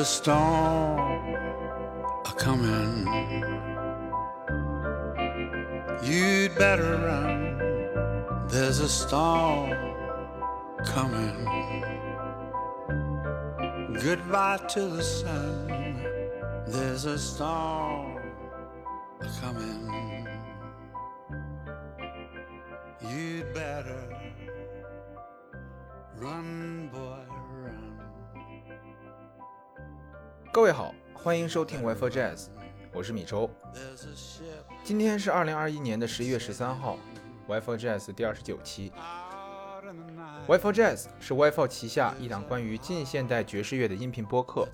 [0.00, 1.34] A storm
[2.24, 3.04] a coming.
[6.02, 8.48] You'd better run.
[8.48, 9.76] There's a storm
[10.86, 11.44] coming.
[14.02, 15.68] Goodbye to the sun.
[16.66, 18.16] There's a storm
[19.20, 20.26] a coming.
[23.06, 24.02] You'd better
[26.16, 26.79] run.
[30.52, 32.46] 各位好，欢迎收听 Wi-Fi Jazz，
[32.92, 33.48] 我是米周。
[34.82, 36.98] 今天是二零二一年的十一月十三号
[37.46, 38.90] ，Wi-Fi Jazz 第二十九期。
[40.48, 44.66] Wi-Fi Jazz 是 Wi-Fi 旗下一档关于近现代爵士乐的音频播客。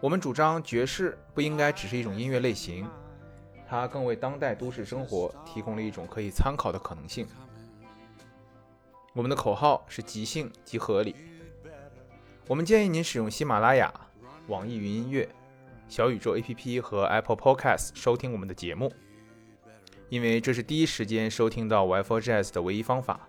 [0.00, 2.88] 我们主张爵士不应该只是一种音乐类型，
[3.68, 7.26] 它更为当代都市生活提供了一种可以参考的可能性。
[9.12, 11.16] 我们的口号是即兴即合理。
[12.46, 13.92] 我们建议您使用喜马拉雅、
[14.48, 15.28] 网易云音乐、
[15.88, 18.92] 小宇宙 APP 和 Apple Podcast 收听我们的节目，
[20.08, 23.28] 因为这是第一时间收听到 Wi-Fi Jazz 的唯一方法。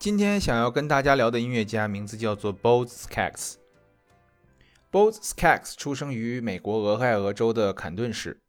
[0.00, 3.54] 今天想要跟大家聊的音乐家名字叫做 Boz Scaggs。
[4.90, 8.40] Boz Scaggs 出生于美国俄亥俄州的坎顿市。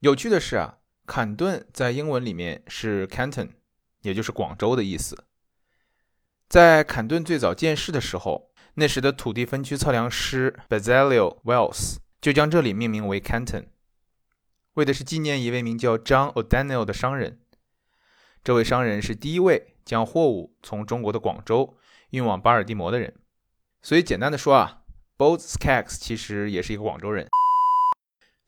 [0.00, 3.52] 有趣的是啊，坎顿在英文里面是 Canton，
[4.02, 5.24] 也就是广州的意思。
[6.48, 13.66] 在坎顿最早建市的时候，那时的土地分区测量师 Bezalel Wells 就将这里命名为 Canton，
[14.74, 17.40] 为的是纪念一位名叫 John O'Donnell 的商人。
[18.42, 21.76] 这位商人是第一位将货物从中国的广州
[22.10, 23.14] 运往巴尔的摩的人。
[23.82, 24.82] 所以简单的说啊
[25.18, 27.28] ，Boz Scaggs 其实也是一个广州人。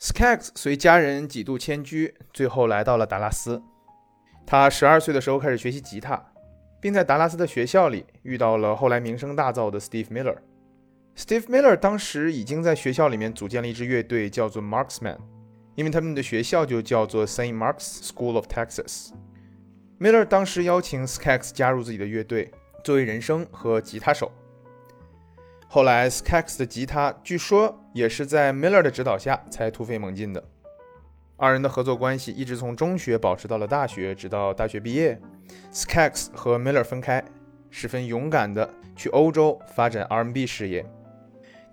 [0.01, 3.63] Scaggs 随家人几度迁居，最后来到了达拉斯。
[4.47, 6.32] 他十二岁的时候开始学习吉他，
[6.83, 10.37] 并在达拉斯的学校里遇到了后来名声大噪的 Steve Miller。
[11.17, 15.19] Steve Miller 当时已经在学校里面组建了一支乐队，叫做 Marksman，
[15.77, 19.11] 因为他们的学校就叫做 Saint Mark's School of Texas。
[20.01, 22.51] Miller 当时邀请 Skax 加入自己的乐队，
[22.83, 24.33] 作为人声和吉他手。
[25.69, 30.43] 后来 Skax 的吉他据说也是在 Miller 的指导下才突飞猛进的。
[31.43, 35.21] 二人的合作关系一直从中学保持到了大学，直到大学毕业
[35.73, 37.21] Skax 和 Miller 分开，
[37.69, 40.87] 十分勇敢地去欧洲发展 R&B 事业。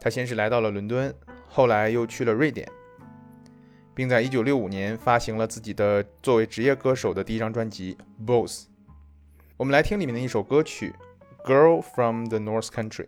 [0.02, 1.14] 他先是来到了伦敦，
[1.48, 2.68] 后来又去了瑞典。
[3.94, 8.66] 并在1965年发行了自己的作为职业歌手的第一张专辑《Boss》。
[9.56, 10.96] 我们来听里面的一首歌曲
[11.48, 13.06] 《Girl from the North Country》。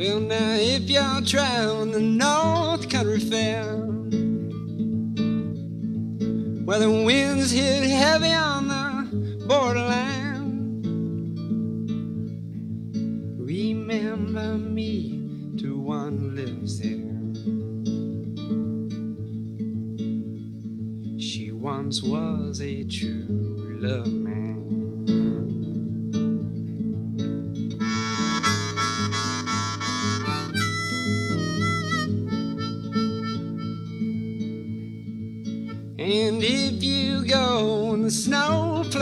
[0.00, 3.76] Well, now, if y'all travel the North Country Fair,
[6.64, 10.64] where the winds hit heavy on the borderland,
[13.38, 17.20] remember me to one who lives there.
[21.20, 24.19] She once was a true love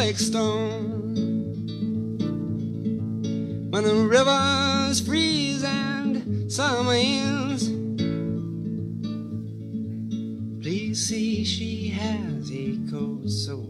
[0.09, 1.15] snowflake storm,
[3.71, 7.69] when the rivers freeze and summer ends,
[10.63, 13.68] please see she has a coat so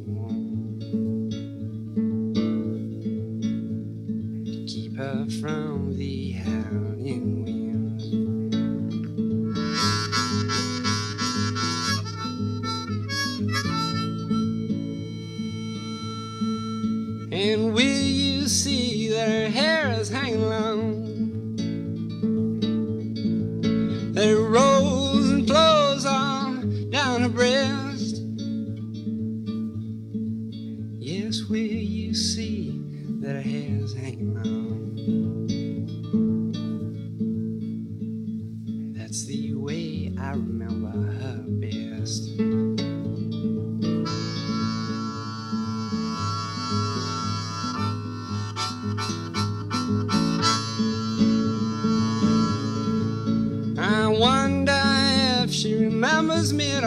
[56.53, 56.82] me at.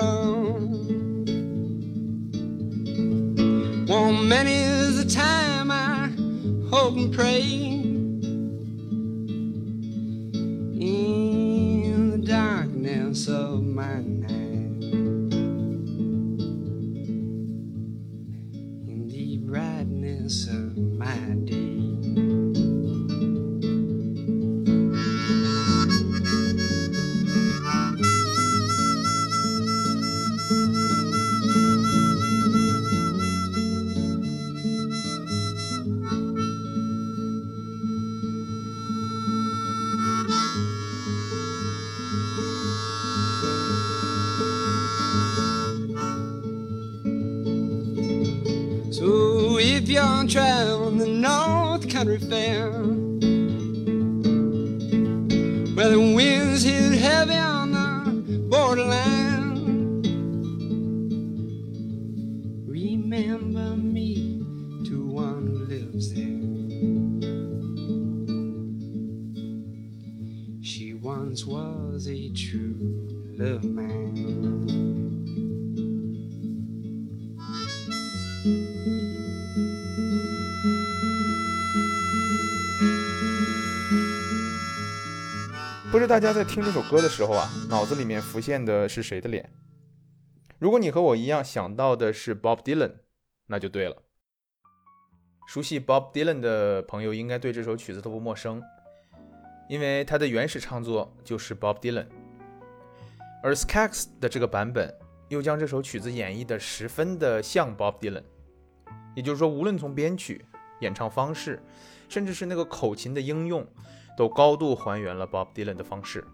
[3.88, 6.10] Well, many is the time I
[6.70, 7.81] hope and pray.
[86.12, 89.50] 大家在听这首歌的时候啊，脑子里面浮现的是谁的脸？
[90.60, 92.96] 如果你和我一样想到的是 Bob Dylan，
[93.48, 93.96] 那就对了。
[95.48, 98.62] 熟悉 Bob Dylan 的朋友应该对这首曲子都不陌生，
[99.70, 102.08] 因为它的原始唱作就是 Bob Dylan，
[103.42, 104.94] 而 Skaggs 的这个版本
[105.30, 108.24] 又将这首曲子演绎的十分的像 Bob Dylan，
[109.16, 110.44] 也就是说，无论从编曲、
[110.82, 111.64] 演唱方式，
[112.10, 113.66] 甚至是那个口琴的应用。
[114.18, 116.26] 都高度还原了 Bob Dylan 的方式，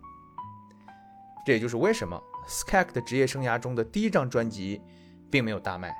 [1.45, 4.81] 这也就是为什么 Skaggs 的职业生涯中的第一张专辑
[5.29, 5.95] 并没有大卖，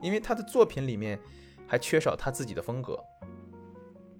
[0.00, 1.20] 因为他的作品里面
[1.66, 2.98] 还缺少他自己的风格。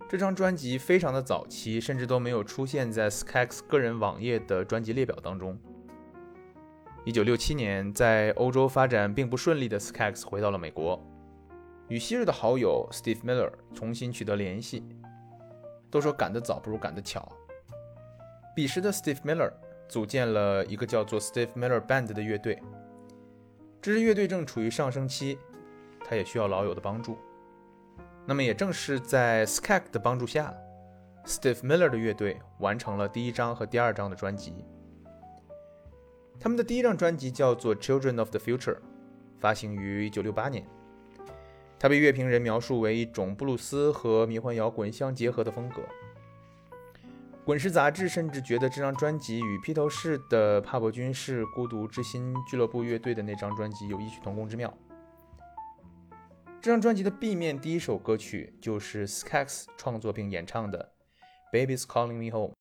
[0.08, 5.58] 这张专辑非常的早期，甚至都没有出现在 Skaggs 个人网页的专辑列表当中。
[7.06, 11.02] 1967年，在欧洲发展并不顺利的 Skaggs 回到了美国，
[11.88, 14.84] 与昔日的好友 Steve Miller 重新取得联系。
[15.92, 17.30] 都说赶得早不如赶得巧。
[18.56, 19.52] 彼时的 Steve Miller
[19.88, 22.60] 组建了一个叫做 Steve Miller Band 的乐队，
[23.80, 25.38] 这支乐队正处于上升期，
[26.04, 27.18] 他也需要老友的帮助。
[28.24, 30.54] 那么也正是在 Skaggs 的帮助下
[31.26, 34.64] ，Steve Miller 的乐队完成了第一张和第二张的专辑。
[36.40, 38.78] 他们的第一张专辑叫做 Children of the Future，
[39.38, 40.66] 发行于1968年。
[41.82, 45.82] 它被乐评人描述为一种布鲁斯和迷幻摇滚相结合的风格。
[47.44, 54.72] 滚石杂志甚至觉得这张专辑与披头士的帕伯君士孤独之心俱乐部乐队的那张专辑有异曲同工之妙。
[56.60, 60.92] 这张专辑的 B 面第一首歌曲就是 Skax 创作并演唱的
[61.52, 62.54] 《Baby's Calling Me Home》。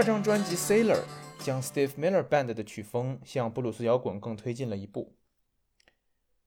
[0.00, 0.96] 二张专辑《Sailor》
[1.44, 5.14] 将 Steve Miller Band 的曲风向布鲁斯摇滚更推进了一步，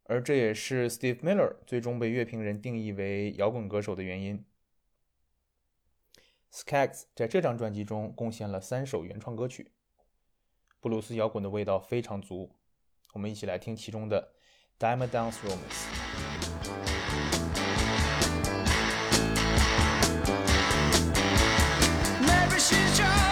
[0.05, 4.43] 而这也是 Steve Miller 最终被乐评人定义为摇滚歌手的原因。
[6.51, 9.71] Skaggs 在这张专辑中贡献了三首原创歌曲，
[10.79, 12.55] 布鲁斯摇滚的味道非常足。
[13.13, 14.33] 我们一起来听其中的
[14.83, 15.59] 《Diamond Dance Romance》。
[22.25, 23.22] Maybe she's just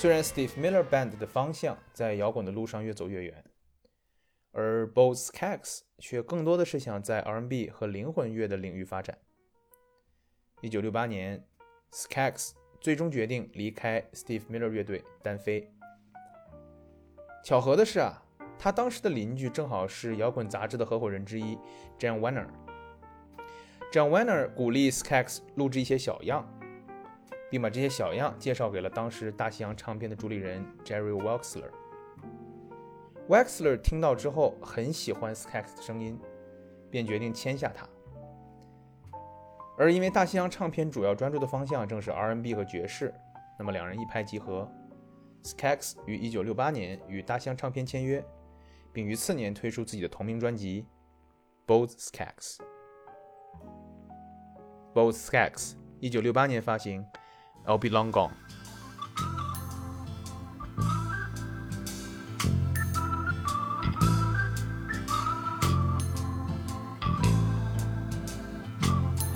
[0.00, 3.44] 虽然 Steve Miller Band 的方向在摇滚的路上越走越远，
[4.50, 9.18] 而 Bo Skaggs 却更多的是想在 R&B 和灵魂乐的领域发展。
[10.62, 11.46] 1968年
[11.92, 15.70] ，Skaggs 最终决定离开 Steve Miller 乐队单飞。
[17.44, 18.22] 巧合的是啊，
[18.58, 21.58] 他当时的邻居正好是摇滚杂志的合伙人之一
[21.98, 22.46] John Wenner。
[23.92, 26.50] John Wenner 鼓励 Skaggs 录制一些小样，
[27.50, 31.70] 并把这些小样介绍给了当时大西洋唱片的主理人 Jerry Wexler。
[33.28, 36.18] Wexler 听到之后很喜欢 Skaggs 的声音，
[36.90, 37.88] 便决定签下他。
[39.76, 43.14] 而因为大西洋唱片主要专注的方向正是 R&B 和爵士，
[43.58, 44.70] 那么两人一拍即合。
[45.42, 48.22] Skaggs 于1968年与大西洋唱片签约，
[48.92, 50.86] 并于次年推出自己的同名专辑
[51.66, 52.56] 《Both Skaggs》。
[54.92, 57.02] Both Skaggs 1968年发行，
[57.66, 58.34] 《I'll be long gone.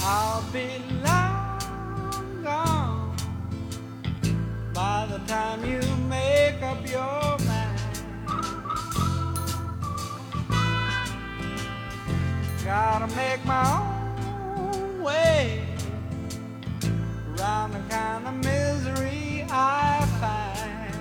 [0.00, 0.68] I'll be
[1.04, 3.16] long gone
[4.74, 7.80] by the time you make up your mind.
[12.64, 13.93] Gotta make my own.
[18.24, 20.94] The misery I find.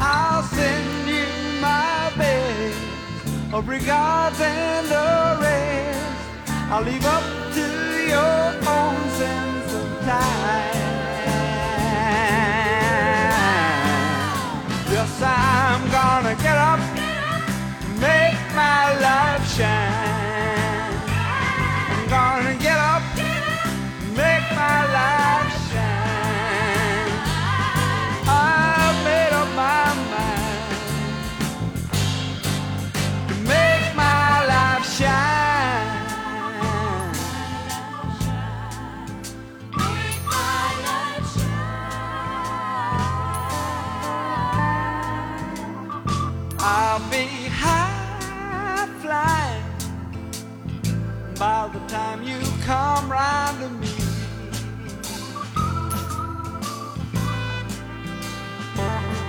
[0.00, 1.26] I'll send you
[1.60, 6.50] my best of regards and the rest.
[6.72, 7.22] I'll leave up
[7.54, 7.66] to
[8.14, 8.44] your
[8.76, 10.82] own sense of time.
[14.90, 16.80] Yes, I'm gonna get up,
[18.00, 20.01] make my life shine.
[53.12, 53.88] Round to me.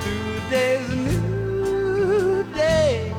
[0.04, 3.13] Today's a new day,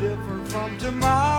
[0.00, 1.35] different from tomorrow.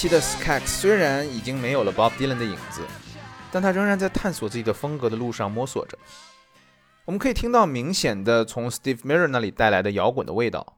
[0.00, 2.80] 期的 Skaggs 虽然已经没有了 Bob Dylan 的影子，
[3.52, 5.98] 但他仍然在探索自己的风格的路上摸索着。
[7.04, 10.74] 我们可以听到明显的从 Steve Miller 那里带来的摇滚的味道。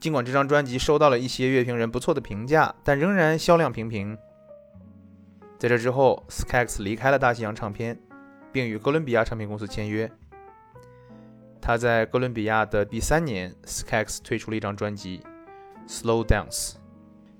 [0.00, 4.18] 尽管这张专辑收到了一些乐评人不错的评价，但仍然销量平平。
[5.56, 7.96] 在这之后，Skaggs 离开了大西洋唱片，
[8.50, 10.10] 并与哥伦比亚唱片公司签约。
[11.60, 15.22] 他在哥伦比亚的第三年，Skaggs 推出了一张专辑
[15.88, 16.72] 《Slow Dance》，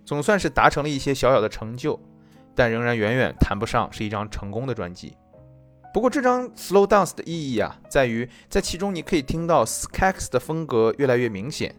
[0.05, 1.99] 总算是达成了一些小小的成就，
[2.55, 5.17] 但仍然远远谈不上是一张成功的专辑。
[5.95, 11.75] 不过，这张《Slow Dance》的意义啊，在于在其中你可以听到 Skaggs 的风格越来越明显，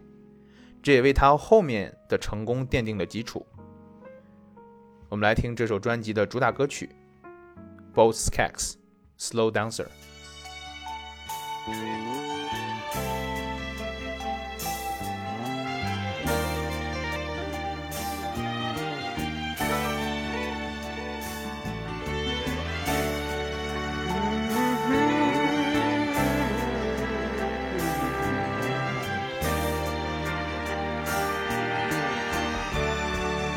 [0.82, 3.44] 这也为他后面的成功奠定了基础。
[5.08, 6.90] 我们来听这首专辑的主打歌曲
[7.94, 8.74] 《Both Skaggs
[9.18, 9.86] Slow Dancer》。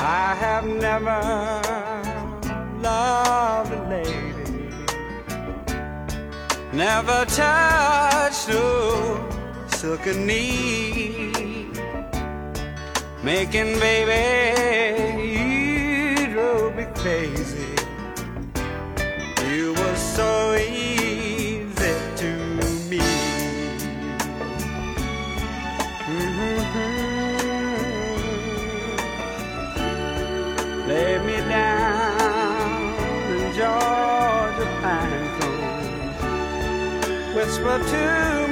[0.10, 1.20] I have never
[2.80, 4.70] loved a lady,
[6.72, 8.48] never touched
[10.08, 11.34] a knee,
[13.22, 17.76] making baby you drove me crazy.
[19.46, 20.87] You were so easy
[37.38, 38.47] Whisper to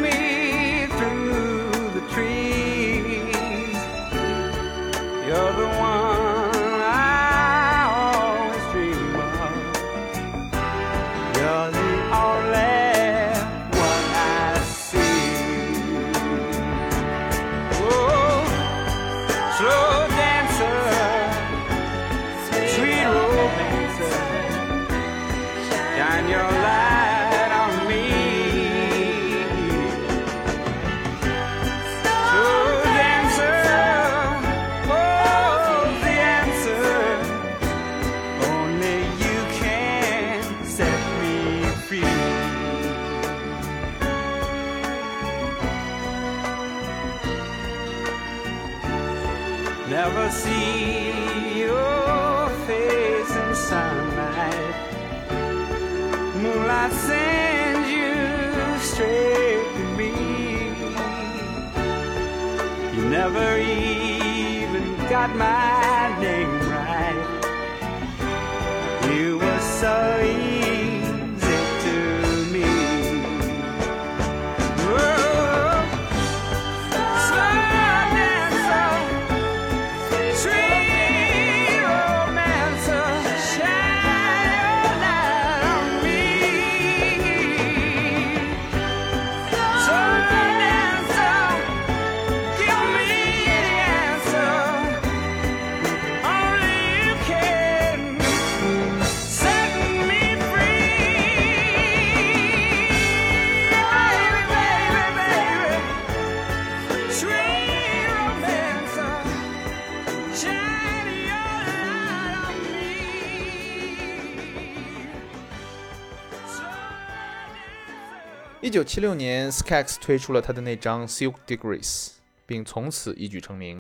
[118.76, 122.08] 九七六年，Skax 推出了他的那张《Silk Degrees》，
[122.46, 123.80] 并从此一举成名。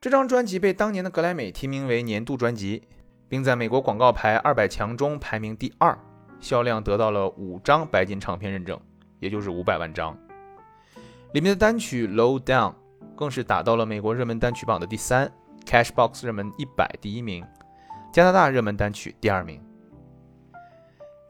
[0.00, 2.84] 这张专辑被当年的格莱美提名为年度专辑，
[3.28, 5.94] 并在美国广告牌二百强中排名第二，
[6.40, 8.80] 销量得到了五张白金唱片认证，
[9.20, 10.16] 也就是五百万张。
[11.34, 12.70] 里面的单曲《Low Down》
[13.14, 15.30] 更是打到了美国热门单曲榜的第三
[15.66, 17.44] ，Cashbox 热门一百第一名，
[18.10, 19.62] 加拿大热门单曲第二名。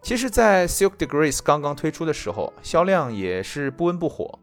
[0.03, 4.37] 其实，在《Silk Degrees》刚刚推出的时候，销量也是不温不火。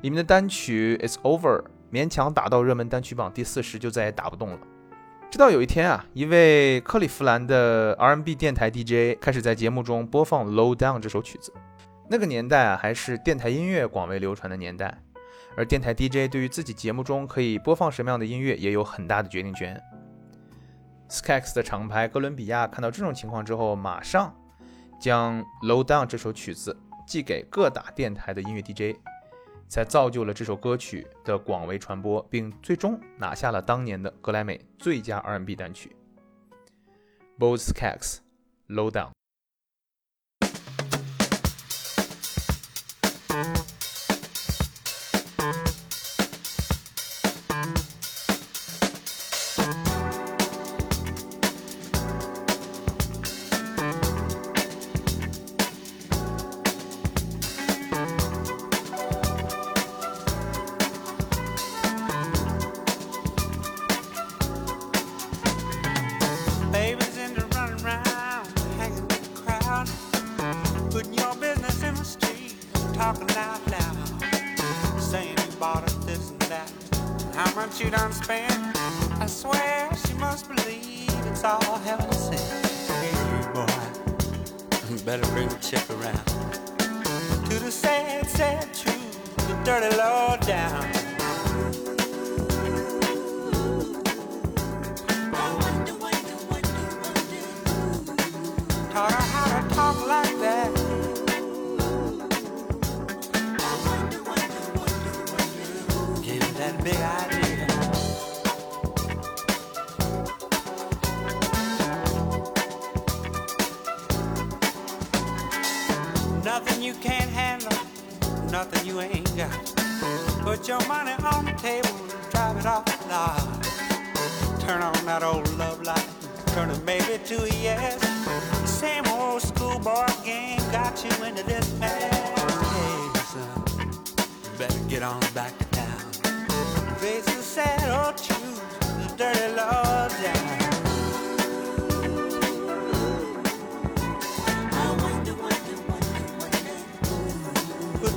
[0.00, 4.58] 里面的单曲《It's Over》勉强打到热门单曲榜第四十，就再也打不动了。
[5.30, 11.52] 直到有一天啊，一位克利夫兰的 R&B 电台 DJ 开始在节目中播放《Low Down》这首曲子。
[12.08, 15.00] 那个年代啊，还是电台音乐广为流传的年代，
[15.56, 19.80] 而电台 DJ 对于自己节目中可以播放什么样的音乐也有很大的决定权。
[21.08, 24.34] Skax 的厂牌哥伦比亚看到这种情况之后，马上
[25.00, 28.98] 将《Low Down》这首曲子寄给各大电台的音乐 DJ，
[29.66, 35.96] 才造就了这首歌曲的广为传播，并最终拿下了当年的格莱美最佳 R&B 单曲。
[37.38, 38.18] Both Skaggs，
[38.74, 39.08] 《Low Down》。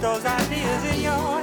[0.03, 1.42] Those ideas in your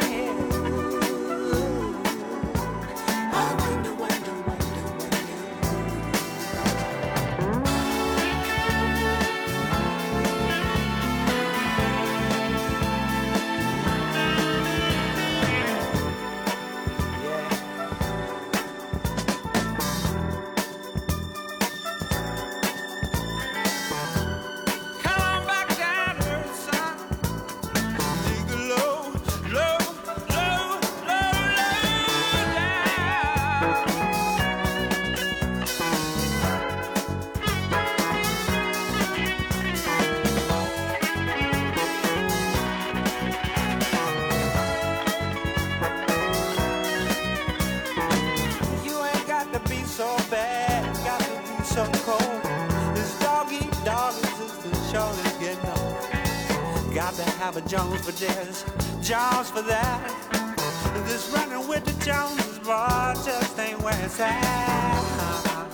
[59.61, 61.05] for that.
[61.07, 65.67] This running with the Joneses, boy, just ain't where it's at.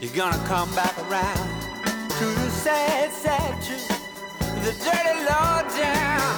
[0.00, 1.48] You're gonna come back around
[2.18, 3.88] to the sad, sad truth,
[4.64, 6.34] the dirty low down.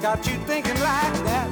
[0.00, 1.48] Got you thinking like that,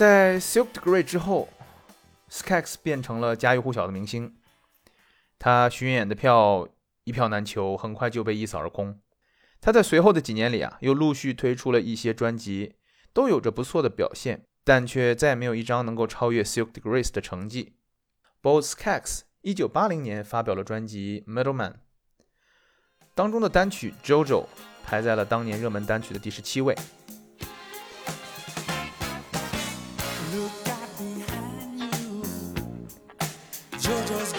[0.00, 1.46] 在 Silk Degree 之后
[2.30, 4.34] ，Skaggs 变成了家喻户晓的明星。
[5.38, 6.66] 他巡演的票
[7.04, 8.98] 一票难求，很快就被一扫而空。
[9.60, 12.76] 他在随后的几年里啊，又陆续推出了一些专辑，
[13.12, 17.74] 都有着不错的表现，但却再也没有一张能够超越 Silk the Great 的成绩。
[18.40, 21.72] Both Skaggs 一九八零年发表了专辑《Middleman》，
[23.14, 24.24] 当中的单曲《JoJo》
[24.82, 26.74] 排在了当年热门单曲的第十七位。
[30.32, 32.22] Look out behind you.
[33.78, 34.32] JoJo's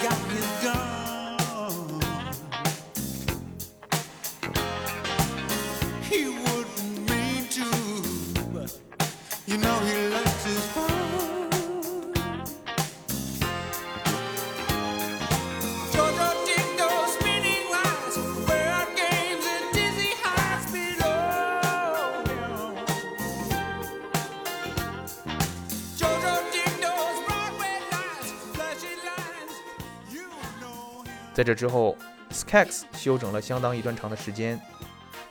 [31.42, 31.96] 在这之后
[32.30, 34.60] ，Skax 休整了相当一段长的时间，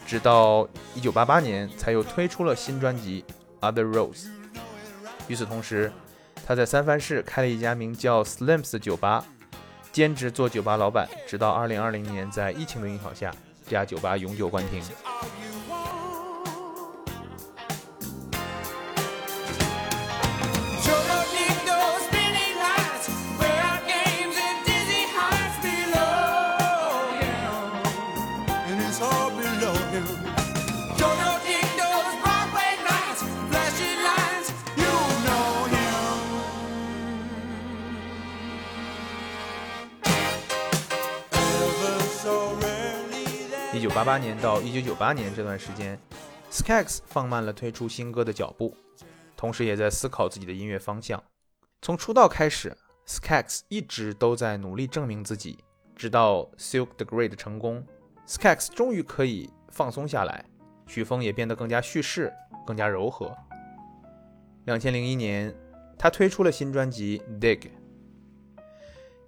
[0.05, 3.23] 直到1988年才又推出了新专辑
[3.73, 4.25] 《Other Roads》。
[5.29, 5.89] 与此同时，
[6.45, 9.23] 他在三藩市开了一家名叫 Slims 的酒吧，
[9.93, 14.83] 兼职做酒吧老板，直到2020年在疫情的影响下，这家酒吧永久关停。
[43.81, 45.97] 一九八八年到一九九八年这段时间
[46.51, 48.77] ，Skax 放慢了推出新歌的脚步，
[49.35, 51.23] 同时也在思考自己的音乐方向。
[51.81, 55.57] 从出道开始，Skax 一直都在努力证明自己。
[55.95, 57.83] 直到《Silk Degree》的成功
[58.27, 60.45] ，Skax 终于可以放松下来，
[60.85, 62.31] 曲风也变得更加叙事、
[62.67, 63.35] 更加柔和。
[64.65, 65.51] 两千零一年，
[65.97, 67.57] 他推出了新专辑《Dig》。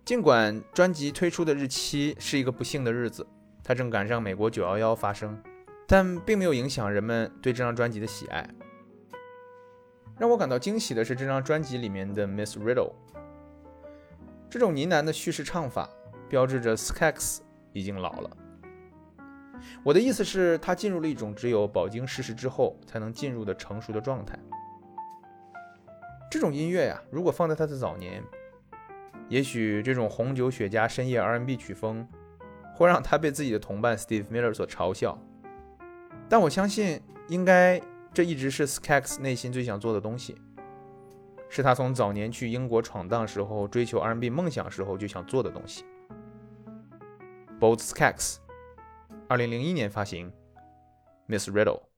[0.06, 3.26] 尽管专辑推出的日期是一个不幸的日子。
[3.64, 5.42] 它正赶上美国911发生，
[5.88, 8.48] 但并没有影响人们对这张专辑的喜爱。
[10.20, 12.92] 让我感到惊喜的是这张专辑里面的《Miss Riddle》，
[14.50, 15.90] 这种呢喃的叙事唱法
[16.30, 17.40] 标志着 Skaggs
[17.72, 18.38] 已经老了。
[19.82, 24.38] 我的意思是，他进入了一种只有饱经世事之后才能进入的成熟的状态。
[26.30, 28.22] 这种音乐呀，如果放在他的早年，
[29.30, 32.08] 也许这种红酒雪茄深夜 R&B 曲风
[32.84, 35.18] 会让他被自己的同伴 Steve Miller 所嘲笑，
[36.30, 37.82] 但我相信，应该
[38.14, 40.36] 这一直是 Skax 内心最想做的东西，
[41.50, 45.86] 是他从早年去英国闯荡时候追求 R&B 梦想时候就想做的东西。
[47.60, 48.38] Both Skaggs，
[49.28, 50.32] 二零零一年发行
[51.28, 51.93] ，Miss Riddle。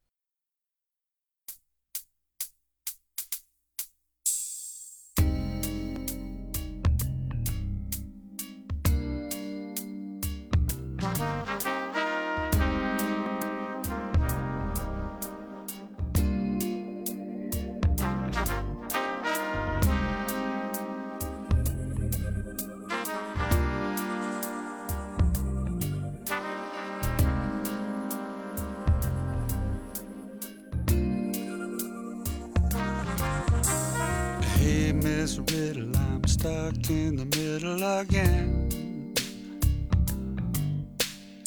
[35.39, 39.13] Riddle, I'm stuck in the middle again.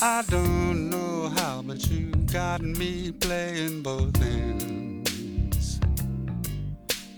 [0.00, 5.80] I don't know how, but you got me playing both ends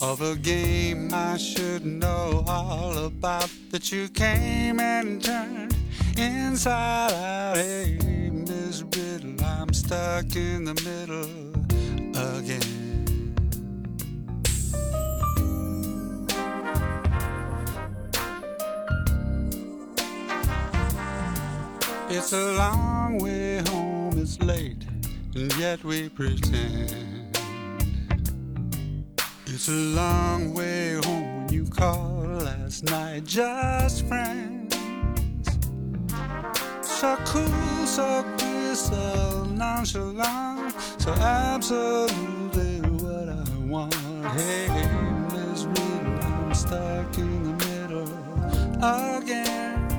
[0.00, 3.50] of a game I should know all about.
[3.70, 5.76] That you came and turned
[6.16, 7.56] inside out.
[7.56, 7.98] Hey,
[8.32, 11.49] Miss Riddle, I'm stuck in the middle
[22.22, 24.84] It's a long way home, it's late,
[25.34, 27.34] and yet we pretend.
[29.46, 34.76] It's a long way home when you called last night, just friends.
[36.82, 43.94] So cool, so clear, so nonchalant, so absolutely what I want.
[44.36, 44.68] Hey,
[45.32, 48.12] Miss I'm stuck in the middle
[48.84, 49.89] again.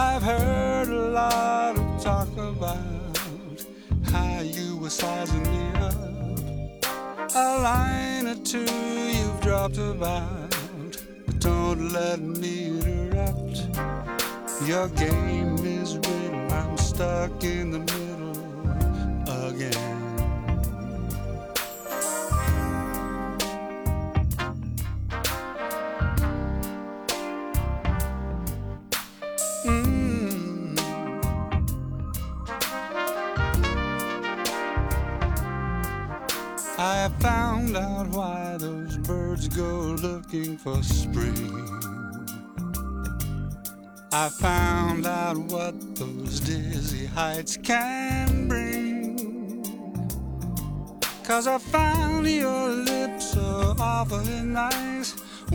[0.00, 3.58] I've heard a lot of talk about
[4.12, 7.34] how you were sizing me up.
[7.34, 10.56] A line or two you've dropped about,
[11.26, 13.56] but don't let me interrupt.
[14.68, 18.38] Your game is riddle, I'm stuck in the middle
[19.48, 20.07] again.
[40.58, 41.52] For spring.
[44.12, 48.98] I found out what those dizzy heights can bring.
[51.22, 55.12] Cause I found your lips so awfully nice.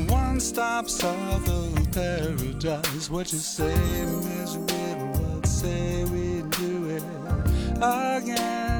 [0.07, 3.09] One stop south paradise.
[3.09, 3.75] What you say,
[4.05, 4.55] Miss?
[4.55, 7.03] What say we do it
[7.81, 8.72] again?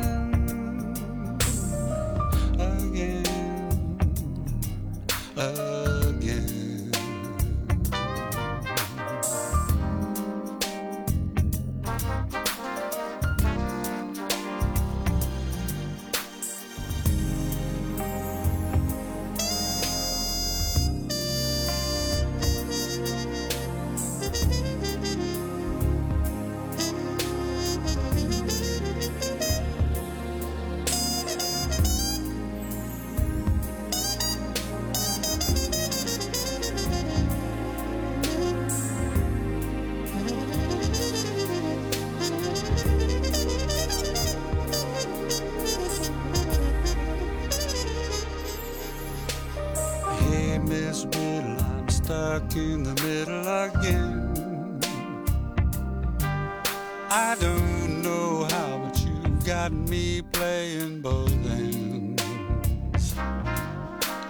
[59.44, 62.24] Got me playing both ends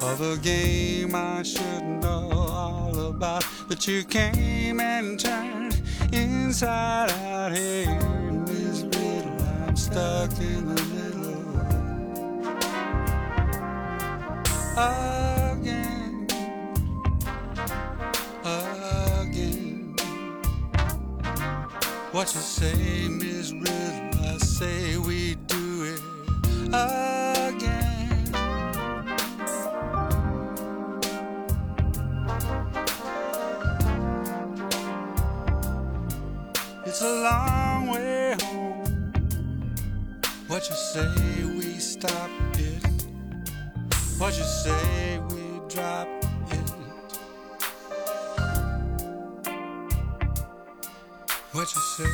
[0.01, 3.45] of a game I should know all about.
[3.67, 5.79] But you came and turned
[6.11, 7.89] inside out here
[8.27, 9.39] in this riddle.
[9.67, 11.33] I'm stuck in the middle
[14.79, 16.27] again,
[18.43, 19.95] again.
[22.11, 24.02] What you say, Miss Riddle?
[24.53, 26.01] Say we do it
[26.67, 28.29] again.
[36.85, 39.73] It's a long way home.
[40.45, 41.09] What you say,
[41.57, 42.85] we stop it?
[44.19, 46.07] What you say, we drop
[46.51, 46.69] it?
[51.53, 52.11] What you say,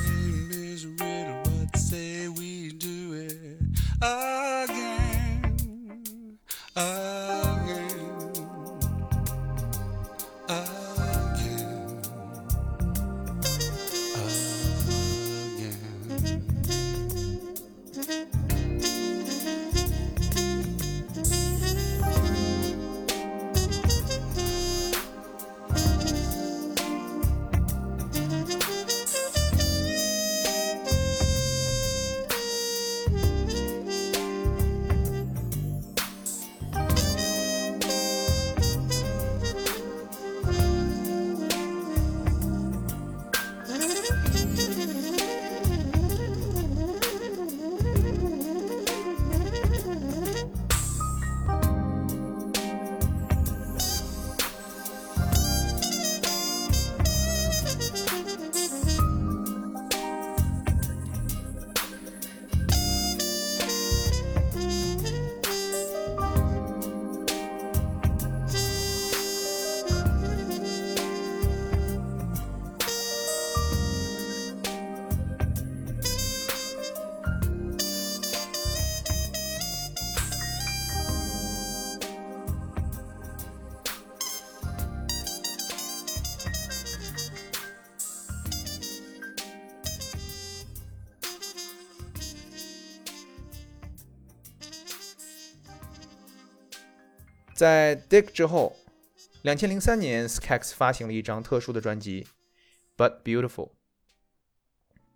[0.48, 1.09] Miss Riddle?
[1.90, 3.58] Say we do it
[4.00, 6.38] again, again,
[97.60, 98.74] 在 Dick 之后，
[99.42, 102.26] 两千零三年 Skaggs 发行了一张特殊的专辑
[102.96, 103.68] 《But Beautiful》。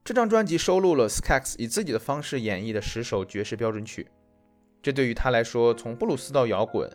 [0.04, 4.10] 这张专辑收录了 Skaggs 以自己的方式演绎的十首爵士标准曲，
[4.82, 6.92] 这对于他来说，从布鲁斯到摇滚，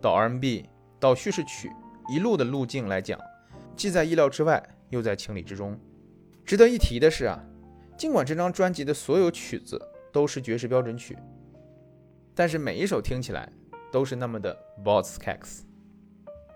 [0.00, 0.64] 到 R&B，
[0.98, 1.70] 到叙事曲，
[2.08, 3.20] 一路的路径来讲，
[3.76, 5.78] 既在意料之外，又在情理之中。
[6.46, 7.44] 值得一提的是啊，
[7.98, 9.78] 尽管这张专辑的所有曲子
[10.10, 11.14] 都是爵士标准曲，
[12.34, 13.52] 但是每一首听起来
[13.96, 15.62] 都是那么的 Boz Skaggs。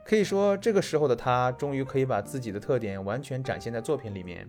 [0.04, 4.46] 可以说，这个时候的他终于可以把自己的特点完全展现在作品里面。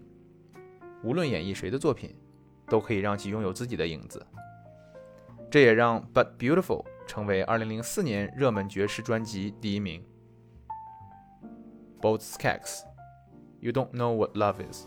[1.02, 2.14] 无论演绎谁的作品，
[2.68, 4.22] 都可以让其拥有自己的影子。
[5.50, 10.04] 这也让《But Beautiful》成为2004年热门爵士专辑第一名。
[12.02, 12.82] Both Skaggs,
[13.62, 14.86] You Don't Know What Love Is。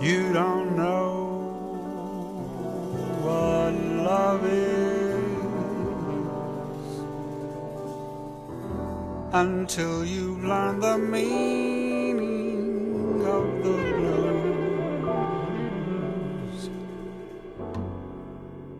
[0.00, 1.19] You don't know
[9.32, 12.24] until you've learned the meaning
[13.24, 13.78] of the
[15.06, 15.50] blues.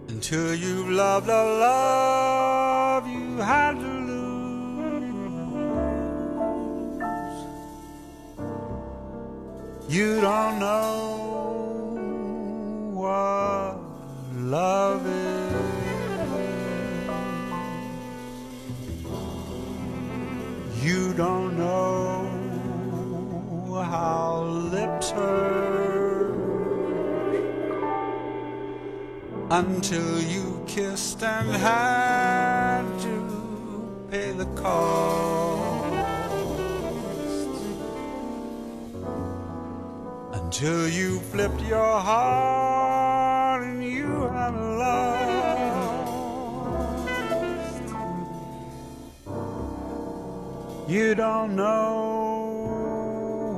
[0.08, 4.24] Until you've loved a love you had to lose.
[9.88, 11.19] You don't know
[29.50, 35.96] until you kissed and had to pay the cost.
[40.32, 45.40] Until you flipped your heart and you had lost.
[50.88, 52.50] You don't know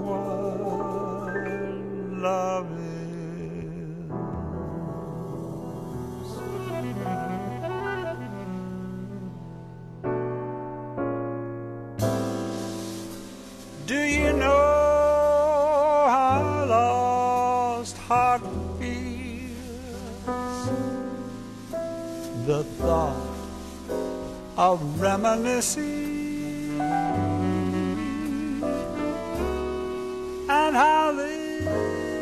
[0.07, 1.35] what
[2.23, 2.72] love
[22.47, 23.15] The thought
[24.57, 26.81] of reminiscing
[30.51, 32.13] and how lips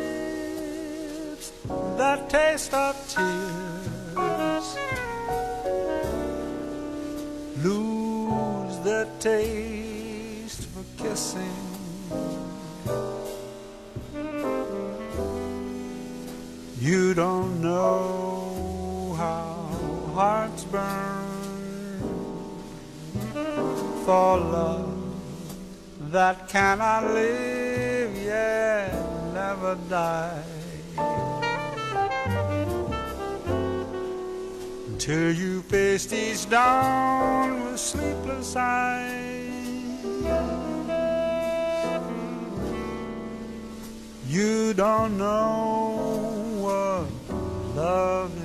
[1.97, 4.77] that taste of tears
[7.63, 11.57] lose the taste for kissing.
[16.79, 18.10] You don't know
[20.71, 22.01] burn
[24.05, 24.91] for love
[26.11, 30.43] that cannot live yet never die.
[34.87, 39.31] Until you face these down with sleepless eyes.
[44.27, 46.21] You don't know
[46.63, 47.07] what
[47.75, 48.40] love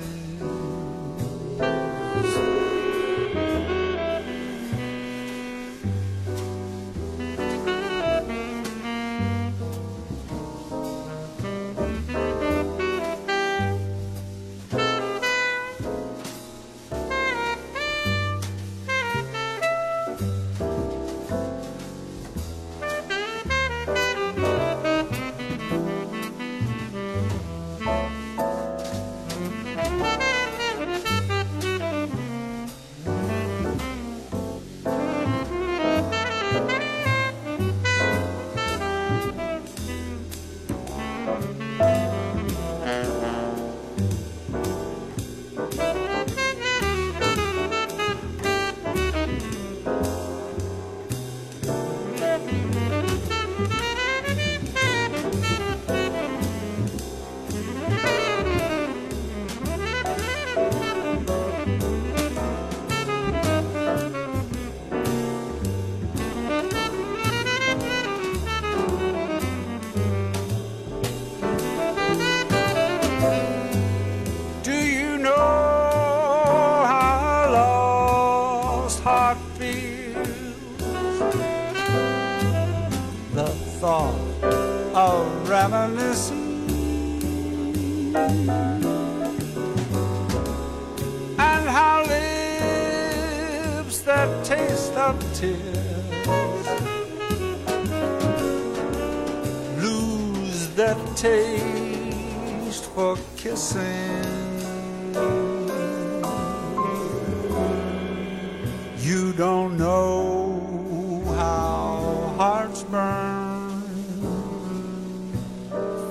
[108.99, 113.81] You don't know how hearts burn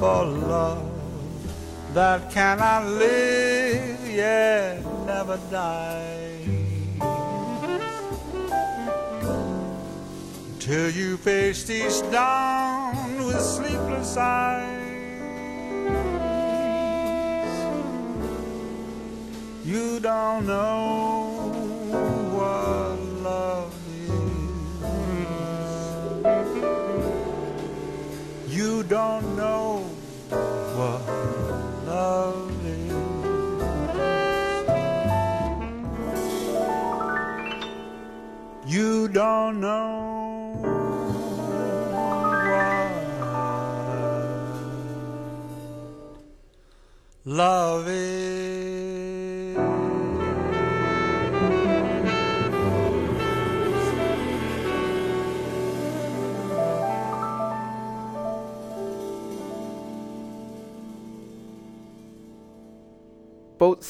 [0.00, 0.90] for love
[1.94, 6.40] that cannot live yet never die.
[10.58, 12.35] Till you face these down
[19.96, 21.50] You don't know
[22.36, 24.20] what love is.
[28.54, 29.78] You don't know
[30.76, 31.00] what
[31.86, 32.92] love is.
[38.70, 40.84] You don't know what
[47.24, 48.35] love is.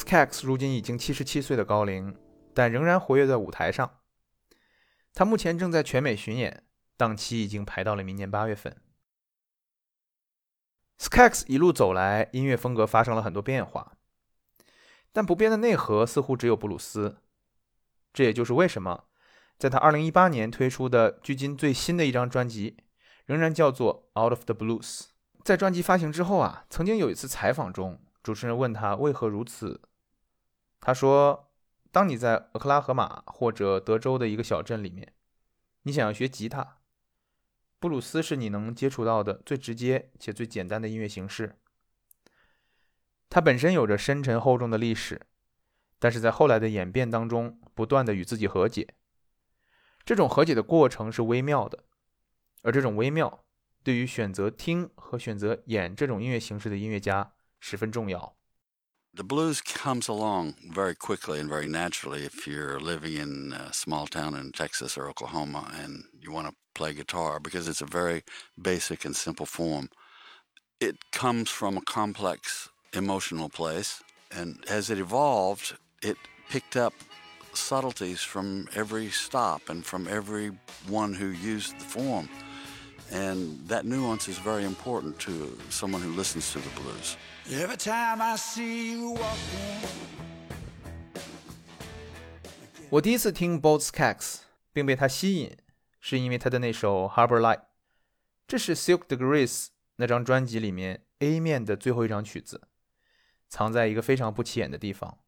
[0.06, 2.16] Cax 如今已经七十七岁的高龄，
[2.54, 3.98] 但仍然活跃在舞台上。
[5.12, 6.62] 他目前正在全美巡演，
[6.96, 8.76] 档期已经排到了明年八月份。
[11.00, 13.96] Skax 一路走来，音乐风格发生了很多变化，
[15.12, 17.16] 但不变的内核似乎只有布鲁斯。
[18.12, 19.06] 这也就是为什么，
[19.58, 22.76] 在他2018年推出的距今最新的一张专辑，
[23.24, 25.00] 仍然叫做《Out of the Blues》。
[25.42, 29.82] 在专辑发行之后啊，曾经有一次采访中，主持人问他为何如此，
[30.86, 31.50] 他说
[31.90, 35.14] ：“当你在俄克拉荷马或者德州的一个小镇里面，
[35.82, 36.78] 你想要学吉他，
[37.80, 41.58] 布鲁斯是你能接触到的最直接且最简单的音乐形式。
[43.28, 45.26] 它本身有着深沉厚重的历史，
[45.98, 48.94] 但是在后来的演变当中，不断的与自己和解。
[50.04, 51.82] 这种和解的过程是微妙的，
[52.62, 53.44] 而这种微妙
[53.82, 58.35] 对于选择听和选择演这种音乐形式的音乐家十分重要。
[59.16, 64.34] The blues comes along very quickly and very naturally if you're living in a small town
[64.36, 68.24] in Texas or Oklahoma and you want to play guitar because it's a very
[68.60, 69.88] basic and simple form.
[70.80, 76.18] It comes from a complex emotional place, and as it evolved, it
[76.50, 76.92] picked up
[77.54, 82.28] subtleties from every stop and from everyone who used the form.
[83.12, 87.16] And that nuance is very important to someone who listens to the blues.
[87.48, 89.88] Every time I see you walking,
[92.90, 94.38] 我第一次听 b o t s Skaggs
[94.72, 95.56] 并被他吸引，
[96.00, 97.58] 是因为他的那首《Harbor Light》，
[98.46, 102.68] 这是 Silk Degrees 那张专辑里面 A 面的最后一张曲子，
[103.48, 105.18] 藏在一个非常不起眼的地方。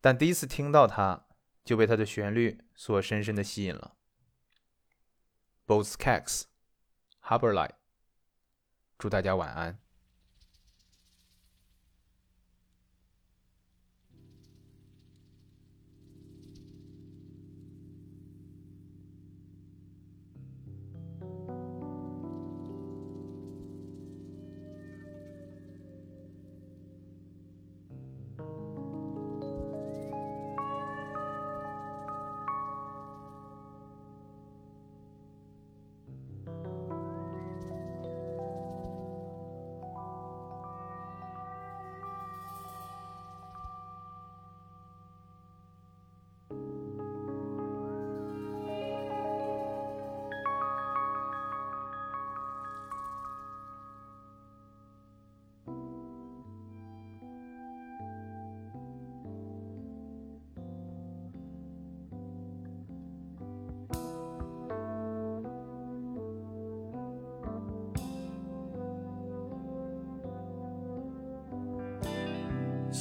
[0.00, 1.24] 但第一次听到它，
[1.64, 3.96] 就被它的旋律所深深的吸引了。
[5.66, 6.42] b o t s Skaggs，
[7.30, 7.68] 《Harbor Light》，
[8.98, 9.78] 祝大家晚安。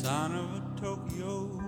[0.10, 1.59] Son of a Tokyo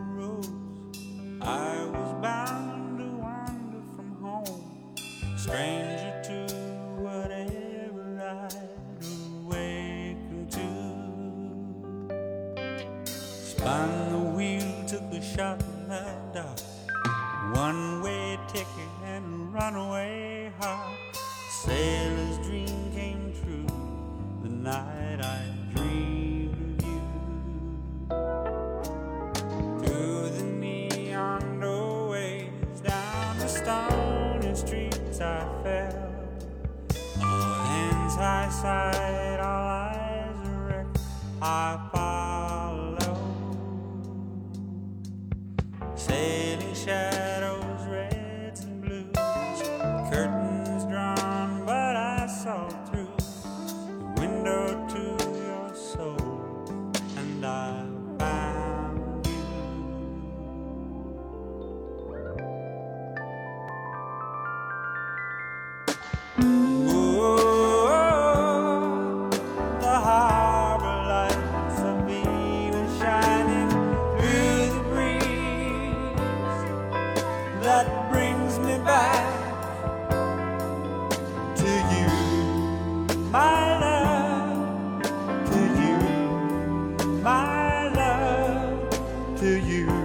[89.41, 90.00] to you,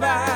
[0.00, 0.27] Back.